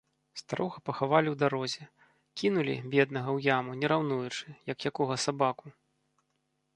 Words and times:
Старога 0.39 0.77
пахавалі 0.89 1.27
ў 1.31 1.35
дарозе, 1.41 1.83
кінулі, 2.41 2.75
беднага, 2.95 3.29
у 3.39 3.43
яму, 3.57 3.71
не 3.83 3.87
раўнуючы, 3.93 4.45
як 4.73 4.77
якога 4.91 5.19
сабаку. 5.25 5.65